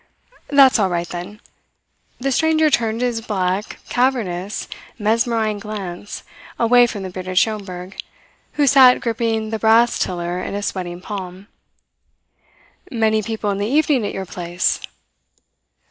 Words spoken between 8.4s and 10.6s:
who sat gripping the brass tiller in